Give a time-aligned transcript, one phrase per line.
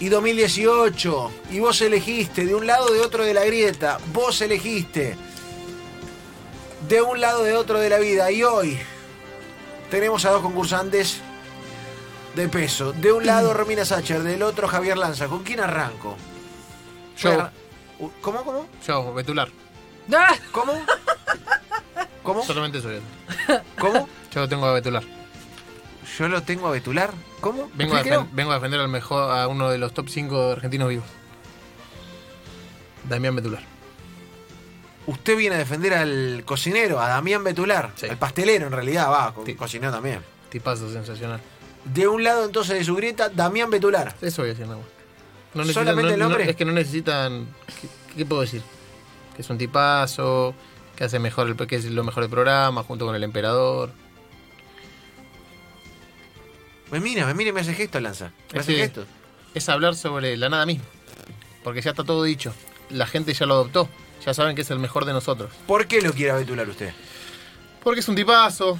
[0.00, 1.30] y 2018.
[1.50, 3.98] Y vos elegiste de un lado de otro de la grieta.
[4.12, 5.16] Vos elegiste
[6.88, 8.30] de un lado de otro de la vida.
[8.30, 8.78] Y hoy
[9.90, 11.20] tenemos a dos concursantes
[12.34, 12.92] de peso.
[12.92, 15.28] De un lado Romina Sacher, del otro Javier Lanza.
[15.28, 16.16] ¿Con quién arranco?
[17.18, 17.48] Yo.
[18.20, 18.66] ¿Cómo, cómo?
[18.86, 19.48] Yo, Betular.
[20.50, 20.72] ¿Cómo?
[22.22, 22.42] ¿Cómo?
[22.44, 23.60] Solamente soy él.
[23.78, 24.08] ¿Cómo?
[24.32, 25.02] Yo lo tengo a Betular.
[26.18, 27.10] Yo lo tengo a Betular.
[27.40, 27.70] ¿Cómo?
[27.74, 30.88] Vengo a, defen- vengo a defender al mejor, a uno de los top 5 argentinos
[30.88, 31.06] vivos.
[33.08, 33.62] Damián Betular.
[35.06, 37.92] Usted viene a defender al cocinero, a Damián Betular.
[37.96, 38.06] Sí.
[38.06, 40.20] Al pastelero, en realidad, va, co- cocinero también.
[40.48, 41.40] Tipazo sensacional.
[41.84, 44.14] De un lado entonces de su grieta, Damián Betular.
[44.22, 44.80] Eso voy a decir, nada.
[45.54, 46.48] No ¿Solamente no- el no- nombre?
[46.50, 47.46] es que no necesitan.
[47.80, 48.62] ¿qué, qué puedo decir?
[49.34, 50.54] Que es un tipazo,
[50.96, 53.90] que hace mejor el, que es lo mejor del programa, junto con el emperador.
[56.90, 58.32] Me mira, me mira y me hace gesto, Lanza.
[58.52, 58.78] Me hace Sí.
[58.78, 59.04] gesto.
[59.54, 60.84] Es hablar sobre la nada misma.
[61.64, 62.52] Porque ya está todo dicho.
[62.90, 63.88] La gente ya lo adoptó.
[64.24, 65.50] Ya saben que es el mejor de nosotros.
[65.66, 66.92] ¿Por qué lo quiere a Betular usted?
[67.82, 68.78] Porque es un tipazo.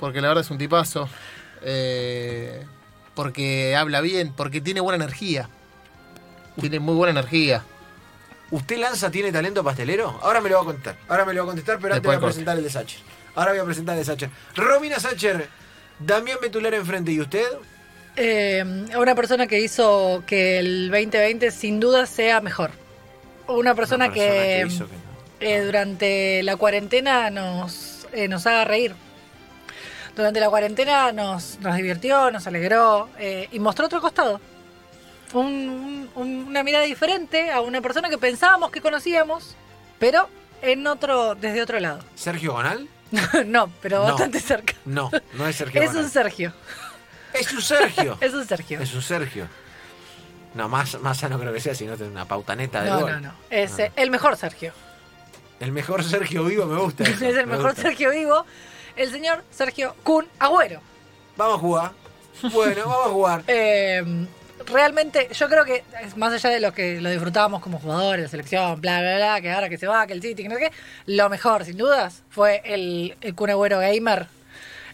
[0.00, 1.08] Porque la verdad es un tipazo.
[1.62, 2.64] eh,
[3.14, 4.32] porque habla bien.
[4.34, 5.48] Porque tiene buena energía.
[6.60, 7.64] Tiene muy buena energía.
[8.50, 10.18] ¿Usted Lanza tiene talento pastelero?
[10.22, 10.96] Ahora me lo va a contar.
[11.08, 12.32] Ahora me lo va a contestar, pero antes voy a corte.
[12.32, 13.00] presentar el de Sacher.
[13.34, 14.30] Ahora voy a presentar el de Sacher.
[14.54, 15.48] Romina Sacher,
[15.98, 17.12] Damián Betular enfrente.
[17.12, 17.44] ¿Y usted?
[18.16, 18.64] Eh,
[18.96, 22.70] una persona que hizo que el 2020 sin duda sea mejor.
[23.48, 25.00] Una persona, Una que, hizo que no.
[25.40, 28.94] eh, durante la cuarentena nos, eh, nos haga reír.
[30.14, 34.40] Durante la cuarentena nos, nos divirtió, nos alegró eh, y mostró otro costado.
[35.32, 39.54] Un- un- una mirada diferente a una persona que pensábamos que conocíamos,
[39.98, 40.28] pero
[40.62, 42.00] en otro, desde otro lado.
[42.14, 42.88] ¿Sergio Gonal?
[43.46, 44.04] no, pero No.
[44.12, 44.74] bastante cerca.
[44.84, 46.52] No, no es Sergio Es un Sergio.
[47.34, 48.16] Es un Sergio.
[48.22, 48.80] Es un Sergio.
[48.80, 49.48] Es un Sergio.
[50.54, 53.12] No, más, más sano creo que sea, sino tener una pautaneta de No, gol.
[53.12, 53.32] no, no.
[53.50, 53.84] Es Ah.
[53.84, 54.72] eh, el mejor Sergio.
[55.60, 57.04] El mejor Sergio vivo me gusta.
[57.08, 57.82] es el me mejor gusta.
[57.82, 58.44] Sergio vivo.
[58.96, 60.80] El señor Sergio Kun Agüero.
[61.36, 61.92] Vamos a jugar.
[62.52, 63.42] Bueno, vamos a jugar.
[63.48, 64.26] Eh,
[64.66, 68.28] realmente, yo creo que, es más allá de lo que lo disfrutábamos como jugadores, la
[68.28, 70.62] selección, bla, bla, bla, que ahora que se va, que el City, que no sé
[70.62, 70.72] qué,
[71.06, 74.26] lo mejor, sin dudas, fue el, el Kun Agüero Gamer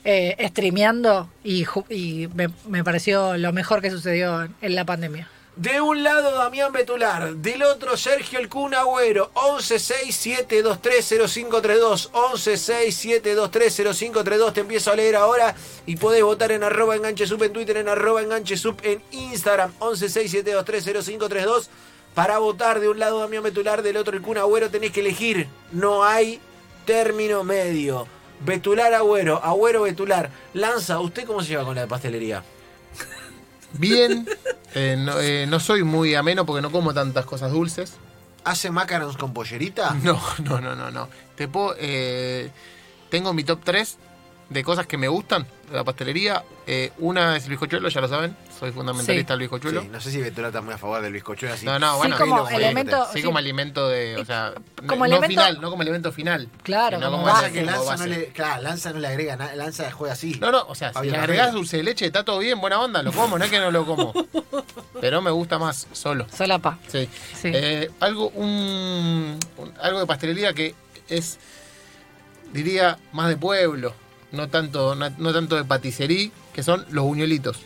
[0.04, 4.84] eh, streameando y, ju- y me, me pareció lo mejor que sucedió en, en la
[4.84, 5.28] pandemia.
[5.56, 14.90] De un lado Damián Betular, del otro Sergio El Kun Agüero, 1167230532, 1167230532, te empiezo
[14.90, 15.54] a leer ahora
[15.86, 19.72] y podés votar en arroba enganche sub en Twitter, en arroba enganche sub en Instagram,
[19.78, 21.68] 1167230532,
[22.16, 26.02] para votar de un lado Damián Betular, del otro El Agüero, tenés que elegir, no
[26.02, 26.40] hay
[26.84, 28.08] término medio.
[28.40, 30.30] Betular Agüero, Agüero Betular.
[30.52, 32.42] Lanza, ¿usted cómo se lleva con la pastelería?
[33.78, 34.26] Bien.
[34.74, 37.94] eh, no, eh, no soy muy ameno porque no como tantas cosas dulces.
[38.44, 39.94] ¿Hace macarons con pollerita?
[40.02, 41.08] No, no, no, no, no.
[41.36, 42.50] Te puedo, eh,
[43.10, 43.96] tengo mi top 3
[44.50, 46.44] de cosas que me gustan de la pastelería.
[46.66, 48.36] Eh, una es el bizcochuelo, ya lo saben.
[48.58, 49.82] Soy fundamentalista del bizcochuelo.
[49.82, 51.66] Sí, no sé si Betular está muy a favor del bizcochuelo así.
[51.66, 52.18] No, no, Sí, bueno.
[52.18, 53.04] como sí, elemento.
[53.06, 54.52] Sí, sí, como alimento de, o sea,
[54.86, 56.48] Como no elemento- final, no como elemento final.
[56.62, 57.52] Claro, sino como Pasa base.
[57.52, 60.34] que como Lanza no le, claro, Lanza no le agrega nada, Lanza juega así.
[60.40, 63.02] No, no, o sea, si le agregás dulce de leche, está todo bien, buena onda,
[63.02, 64.12] lo como, no es que no lo como.
[65.00, 66.26] Pero me gusta más solo.
[66.34, 66.78] Solapa.
[66.88, 67.08] Sí.
[67.34, 67.50] Sí.
[67.52, 70.74] Eh, algo, un, un- algo de pastelería que
[71.08, 71.38] es,
[72.52, 73.94] diría, más de pueblo,
[74.34, 77.58] no tanto, no, no tanto de paticería, que son los buñuelitos.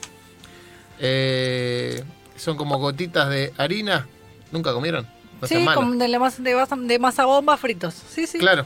[1.01, 2.03] Eh,
[2.37, 4.07] son como gotitas de harina.
[4.53, 5.07] ¿Nunca comieron?
[5.41, 7.95] No sí, como de, la masa, de, masa, de masa bomba fritos.
[7.95, 8.39] Sí, sí.
[8.39, 8.65] Claro,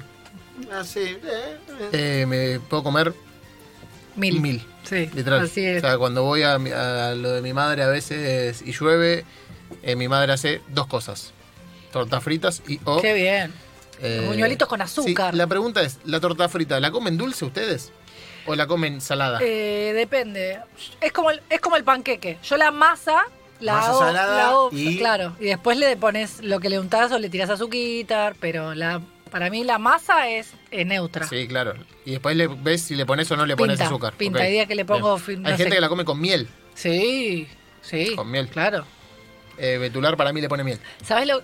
[0.70, 1.00] Ah, sí.
[1.00, 1.88] eh, eh.
[2.22, 3.12] eh, me puedo comer
[4.16, 4.40] Mil.
[4.40, 4.62] mil.
[4.84, 5.40] Sí, Literal.
[5.44, 5.82] así es.
[5.82, 9.24] O sea, cuando voy a, mi- a lo de mi madre a veces y llueve,
[9.82, 11.32] eh, mi madre hace dos cosas.
[11.92, 13.00] Tortas fritas y o...
[13.00, 13.52] Qué bien.
[14.00, 15.34] Eh, buñuelitos con sí, azúcar.
[15.34, 17.92] la pregunta es, ¿la torta frita la comen dulce ustedes?
[18.46, 19.38] ¿O la comen salada?
[19.42, 20.58] Eh, depende.
[21.00, 22.38] Es como, el, es como el panqueque.
[22.42, 23.24] Yo la masa
[23.60, 26.80] la Masa hago, salada la hago- y- claro, y después le pones lo que le
[26.80, 29.00] untás o le tirás azuquitar, pero la
[29.30, 31.26] para mí la masa es eh, neutra.
[31.28, 31.74] Sí, claro.
[32.04, 34.12] Y después le ves si le pones o no le pones Pinta, azúcar.
[34.14, 34.40] pinta.
[34.42, 36.48] Hay días que le pongo no Hay gente que la come con miel.
[36.74, 37.46] Sí,
[37.80, 38.14] sí.
[38.16, 38.48] Con miel.
[38.48, 38.84] Claro.
[39.64, 40.80] Eh, Betular para mí le pone miel.
[41.06, 41.40] ¿Sabes lo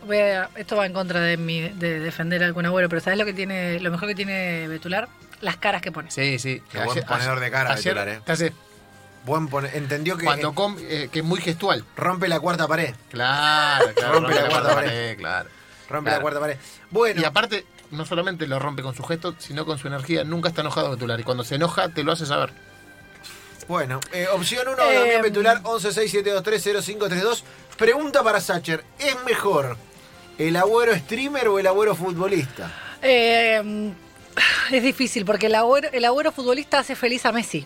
[0.57, 3.33] esto va en contra de mi de defender a algún abuelo, pero ¿sabes lo que
[3.33, 5.09] tiene lo mejor que tiene Betular?
[5.41, 6.11] Las caras que pone.
[6.11, 6.61] Sí, sí.
[6.73, 8.21] Qué buen ponedor de cara, ayer Betular, eh.
[8.27, 8.53] te hace-
[9.25, 11.85] Buen pone- Entendió que cuando eh, com- eh, que es muy gestual.
[11.97, 12.95] rompe la cuarta pared.
[13.11, 14.15] Claro, claro.
[14.21, 15.17] Rompe la cuarta pared.
[15.19, 15.49] claro.
[15.89, 16.17] Rompe Claro.
[16.19, 16.57] la cuarta pared.
[16.91, 20.25] Bueno, Y aparte, no solamente lo rompe con su gesto, sino con su energía.
[20.25, 21.21] Nunca está enojado Betular.
[21.21, 22.51] Y cuando se enoja, te lo hace saber.
[23.69, 24.01] bueno.
[24.13, 27.45] eh, opción 1, Eh, Damián Betular, 1167230532.
[27.79, 28.85] Pregunta para Sacher.
[28.99, 29.77] ¿Es mejor
[30.37, 32.73] el agüero streamer o el agüero futbolista?
[33.01, 33.93] Eh,
[34.73, 37.65] es difícil porque el agüero, el futbolista hace feliz a Messi.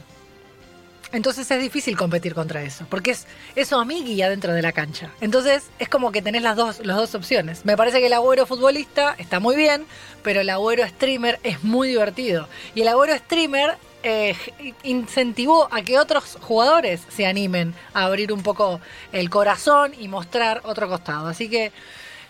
[1.12, 3.26] Entonces es difícil competir contra eso, porque es,
[3.56, 5.10] es su amiguilla dentro de la cancha.
[5.22, 7.64] Entonces es como que tenés las dos, las dos opciones.
[7.64, 9.86] Me parece que el agüero futbolista está muy bien,
[10.22, 12.48] pero el agüero streamer es muy divertido.
[12.74, 14.36] Y el agüero streamer eh,
[14.82, 18.80] incentivó a que otros jugadores se animen a abrir un poco
[19.12, 21.28] el corazón y mostrar otro costado.
[21.28, 21.72] Así que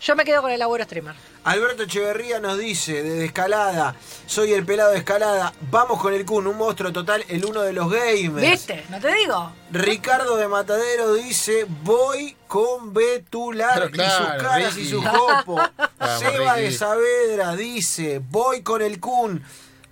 [0.00, 1.14] yo me quedo con el agüero streamer.
[1.44, 3.96] Alberto Echeverría nos dice desde Escalada,
[4.26, 7.72] soy el pelado de Escalada, vamos con el Kun, un monstruo total, el uno de
[7.72, 8.48] los gamers.
[8.48, 8.84] ¿Viste?
[8.90, 9.52] ¿No te digo?
[9.72, 14.86] Ricardo de Matadero dice, voy con Betular Pero y claro, sus caras Ricky.
[14.86, 15.62] y sus copos.
[15.98, 16.70] Vamos, Seba de.
[16.70, 19.42] Saavedra dice, voy con el Kun.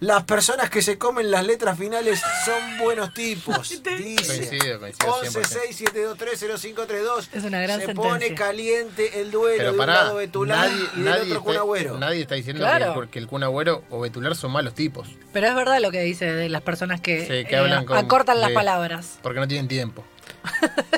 [0.01, 3.69] Las personas que se comen las letras finales son buenos tipos.
[3.99, 4.49] Dice.
[4.49, 5.85] Coincido, coincido 11 6
[6.19, 8.11] 0532 Es una gran Se sentencia.
[8.11, 11.43] pone caliente el duelo Pero de un pará, lado Betular nadie, y del nadie, otro
[11.43, 11.99] Kun está, Agüero.
[11.99, 12.95] nadie está diciendo Claro.
[12.95, 15.07] que, el- que el Kun Agüero o Betular son malos tipos.
[15.35, 17.99] Pero es verdad lo que dice de las personas que, Sí, que eh, hablan con-
[17.99, 18.55] acortan las sí.
[18.55, 19.19] palabras.
[19.23, 20.03] Porque no tienen tiempo.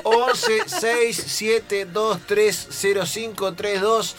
[0.03, 4.15] 11 6 7 2 3 0 5 3 2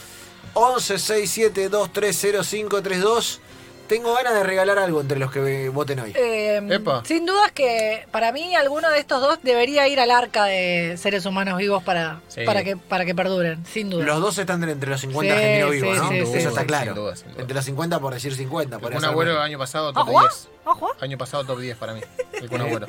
[0.53, 3.41] 11 6 7 2 3 0 5 3 2
[3.87, 6.11] Tengo ganas de regalar algo entre los que voten hoy.
[6.15, 7.03] Eh, Epa.
[7.05, 11.25] sin dudas que para mí alguno de estos dos debería ir al arca de seres
[11.27, 12.41] humanos vivos para, Sí.
[12.45, 14.03] para, que, para que perduren, sin duda.
[14.03, 16.09] Los dos están entre los 50 Sí, argentinos sí, vivos, ¿no?
[16.09, 16.93] sí, Eso está claro.
[16.93, 17.41] Sin duda, sin duda.
[17.41, 18.75] Entre los 50 por decir 50.
[18.75, 19.45] El podría Kun ser Agüero menos.
[19.45, 20.19] año pasado top ¿Ojo?
[20.21, 20.47] 10.
[20.65, 20.91] ¿Ojo?
[21.01, 22.01] Año pasado top 10 para mí.
[22.33, 22.87] El Kun Agüero.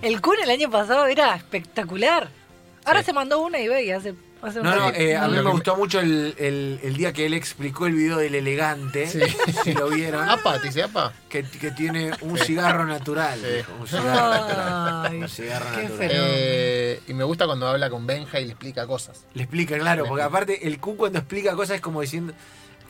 [0.00, 2.28] El Kun el año pasado era espectacular.
[2.86, 3.06] Ahora Sí.
[3.06, 5.98] se mandó una y ve y hace, No, no, eh, a mí me gustó mucho
[6.00, 9.06] el, el- el día que él explicó el video del elegante.
[9.08, 9.20] Sí.
[9.64, 10.28] Si lo vieron.
[10.28, 11.12] Apa, te dice Apa.
[11.28, 12.44] Que, que tiene un Sí.
[12.46, 13.40] cigarro natural.
[13.40, 13.72] Sí.
[13.80, 15.14] Un cigarro natural.
[15.16, 16.08] Un cigarro qué natural.
[16.12, 19.24] Eh, y me gusta cuando habla con Benja y le explica cosas.
[19.34, 20.38] Le explica, claro, Le porque explica.
[20.38, 22.32] aparte el Q cuando explica cosas es como diciendo.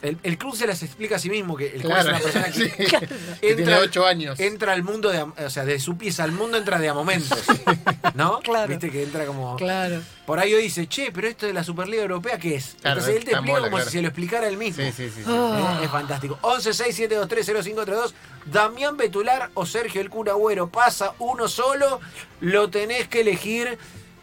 [0.00, 2.00] El, el Club se las explica a sí mismo, que el Claro.
[2.02, 2.70] es una persona que Sí.
[3.40, 4.38] Que tiene 8 años.
[4.38, 7.38] entra al mundo de, o sea, de su pieza al mundo entra de a momentos.
[8.14, 8.38] ¿No?
[8.40, 8.68] Claro.
[8.68, 9.56] Viste que entra como.
[9.56, 10.00] Claro.
[10.26, 12.76] Por ahí hoy dice, che, pero esto de la Superliga Europea, ¿qué es?
[12.80, 13.84] Claro, Entonces él te explica como claro.
[13.86, 14.84] si se lo explicara él mismo.
[14.84, 15.22] Sí, sí, sí.
[15.22, 15.24] sí.
[15.26, 15.76] Ah.
[15.78, 16.38] Es, es fantástico.
[16.42, 18.14] 11 6 7 2 3 0 5 3 2.
[18.46, 20.68] Damián Betular o Sergio el Cura Agüero.
[20.68, 22.00] Pasa uno solo.
[22.40, 23.78] Lo tenés que elegir.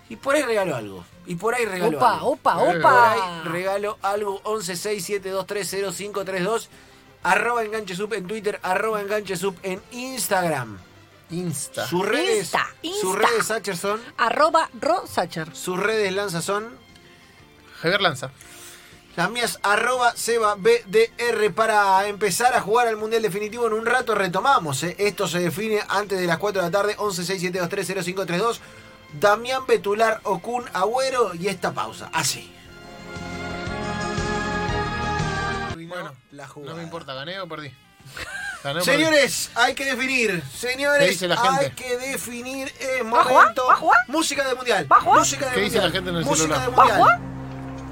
[0.07, 1.05] Y por ahí regalo algo.
[1.27, 2.27] Y por ahí regalo Opa, algo.
[2.31, 3.11] opa, Eh, Por opa.
[3.11, 4.39] ahí regalo algo.
[4.43, 6.69] 11 6 7 2 3 0 5 3 2.
[7.23, 8.59] Arroba enganche sub en Twitter.
[8.61, 10.77] Arroba enganche sub en Instagram.
[11.31, 11.87] Insta.
[11.87, 12.37] Sus redes.
[12.41, 13.01] Insta, Insta.
[13.01, 13.99] Sus redes Sacher son.
[14.17, 15.55] Arroba Rosacher.
[15.55, 16.77] Sus redes Lanza son.
[17.81, 18.29] Javier Lanza.
[19.15, 24.13] Las mías, arroba Seba BDR para empezar a jugar al Mundial Definitivo en un rato.
[24.13, 24.95] Retomamos, ¿eh?
[24.99, 27.87] esto se define antes de las 4 de la tarde, 11 6 7 2 3
[27.87, 28.61] 0 5 3 2.
[29.13, 32.51] Damián Betular Okun Agüero y esta pausa, así.
[35.87, 36.71] Bueno, la jugada.
[36.73, 37.71] no me importa, gané o perdí.
[38.63, 40.41] Gané o Señores, hay que definir.
[40.41, 42.67] ¿Qué Señores, dice la hay que definir.
[42.79, 43.33] Es ¿Va a jugar?
[43.43, 43.67] momento.
[43.67, 43.99] ¿Va a jugar?
[44.07, 44.87] Música de mundial.
[44.91, 45.19] ¿Va a jugar?
[45.19, 45.83] Música de ¿Qué dice mundial.
[45.85, 46.61] la gente en el Música celular?
[46.61, 46.97] de ¿Va a mundial.
[46.99, 47.19] jugar?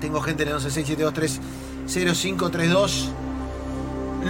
[0.01, 1.39] Tengo gente en el 11 6 7 2 3
[1.88, 3.10] 0 5 3 2.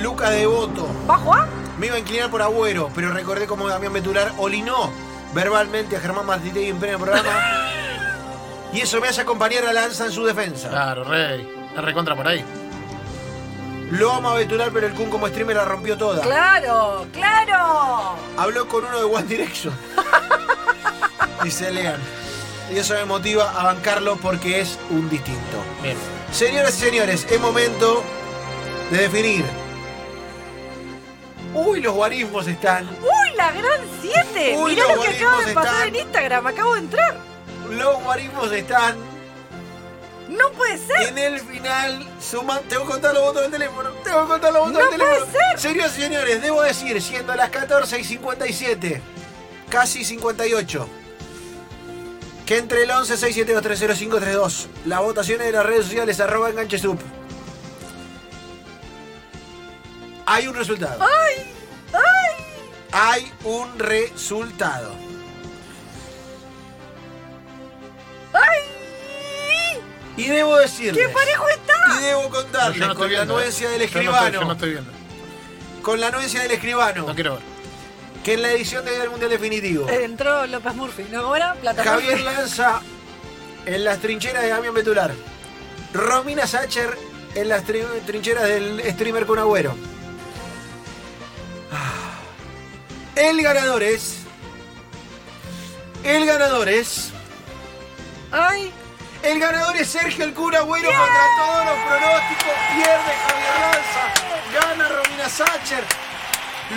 [0.03, 0.87] Lucas Devoto.
[1.09, 1.47] ¿Va a jugar?
[1.79, 4.91] Me iba a inclinar por Agüero, pero recordé como Damián Betular olinó
[5.33, 7.29] verbalmente a Germán Martitegui en pleno programa.
[8.73, 10.69] y eso me hace acompañar a Lanza en su defensa.
[10.69, 11.49] Claro, rey.
[11.75, 12.43] Es recontra por ahí.
[13.91, 16.23] Lo vamos a vetular, pero el Kun como streamer la rompió toda.
[16.23, 17.05] ¡Claro!
[17.13, 18.15] ¡Claro!
[18.37, 19.73] Habló con uno de One Direction.
[21.43, 21.99] Dice Lean.
[22.71, 25.63] Y eso me motiva a bancarlo porque es un distinto.
[25.83, 25.97] Bien.
[26.31, 28.03] Señoras y señores, es momento
[28.89, 29.45] de definir.
[31.53, 32.89] Uy, los guarismos están.
[32.89, 33.81] ¡Uy, la gran
[34.13, 34.57] 7!
[34.57, 37.15] Uy, Mirá lo que acaba de pasar están- en Instagram, acabo de entrar.
[37.69, 38.97] Los guarismos están
[40.29, 41.09] No puede ser.
[41.09, 42.07] en el final.
[42.21, 42.61] Suman.
[42.69, 43.89] Tengo que contar los votos del teléfono.
[44.03, 45.25] Tengo que contar los votos No del teléfono.
[45.25, 45.59] puede ser.
[45.59, 49.01] Señoras y señores, debo decir, siendo las 14 y 57,
[49.69, 50.87] casi 58.
[52.45, 56.99] Que entre el 11 672 30532, las votaciones de las redes sociales arroba enganche sub.
[60.25, 61.03] Hay un resultado.
[61.03, 61.52] ¡Ay!
[62.93, 63.23] ¡Ay!
[63.23, 64.93] Hay un resultado.
[68.33, 69.79] ¡Ay!
[70.17, 71.05] Y debo decirles.
[71.07, 71.99] ¡Qué parejo Y está!
[72.01, 73.37] debo Yo contarles no con la viendo, ¿eh?
[73.41, 74.39] anuencia del Yo no estoy- escribano.
[74.41, 74.91] Yo no estoy viendo.
[75.81, 77.07] Con la anuencia del escribano.
[77.07, 77.43] No quiero ver.
[78.23, 79.89] Que en la edición de Día del Mundial Definitivo.
[79.89, 81.23] Entró López Murphy, ¿no?
[81.23, 81.55] ¿Cómo era?
[81.55, 82.21] Plata Javier.
[82.21, 82.79] Lanza
[83.65, 85.11] en las trincheras de Damián Betular.
[85.93, 86.97] Romina Sacher
[87.35, 89.75] en las tri- trincheras del streamer con Agüero.
[93.15, 94.17] El ganador es.
[96.03, 97.11] El ganador es.
[98.31, 98.71] ¡Ay!
[99.21, 102.53] El ganador es Sergio el Cura Agüero contra todos los pronósticos.
[102.75, 104.67] Pierde Javier Lanza.
[104.67, 105.83] Gana Romina Sacher.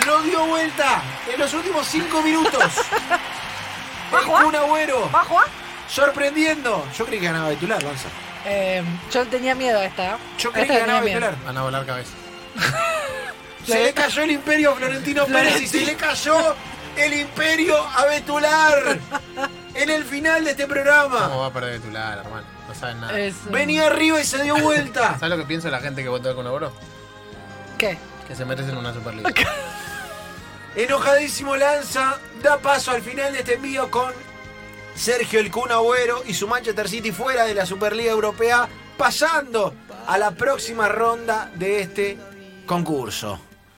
[0.05, 1.01] Lo dio vuelta
[1.33, 2.63] en los últimos cinco minutos.
[2.77, 4.43] El ¿Bajo A?
[4.43, 5.09] Kun Agüero.
[5.09, 5.45] ¿Bajo A?
[5.89, 6.85] Sorprendiendo.
[6.97, 8.07] Yo creí que ganaba Betular, Lanza.
[8.45, 10.13] Eh, yo tenía miedo a esta.
[10.13, 10.17] ¿eh?
[10.37, 11.31] Yo creí esta que ganaba tenía miedo.
[11.31, 11.45] Betular.
[11.45, 12.11] Van a volar cabeza.
[13.67, 16.55] Se le cayó el imperio a Florentino Pérez y se le cayó
[16.95, 18.99] el imperio a Betular.
[19.73, 21.27] En el final de este ¿Cómo programa.
[21.27, 22.47] va a perder titular, hermano?
[22.67, 23.19] No saben nada.
[23.19, 25.13] Es, Venía arriba y se dio vuelta.
[25.19, 26.71] ¿Sabes lo que piensa la gente que votó con Oro?
[27.77, 27.97] ¿Qué?
[28.27, 29.29] Que se merecen una Superliga.
[30.75, 34.13] Enojadísimo Lanza da paso al final de este envío con
[34.95, 39.73] Sergio el Kun Agüero y su Manchester City fuera de la Superliga Europea, pasando
[40.07, 42.17] a la próxima ronda de este
[42.65, 43.39] concurso.